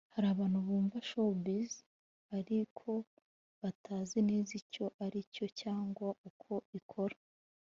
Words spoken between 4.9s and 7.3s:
ari cyo cyangwa uko ikora